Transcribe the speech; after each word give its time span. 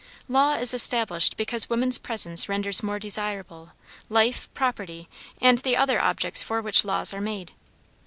Law 0.27 0.55
is 0.55 0.73
established 0.73 1.37
because 1.37 1.69
woman's 1.69 1.99
presence 1.99 2.49
renders 2.49 2.81
more 2.81 2.97
desirable, 2.97 3.73
life, 4.09 4.51
property, 4.55 5.07
and 5.39 5.59
the 5.59 5.77
other 5.77 6.01
objects 6.01 6.41
for 6.41 6.59
which 6.59 6.83
laws 6.83 7.13
are 7.13 7.21
made. 7.21 7.51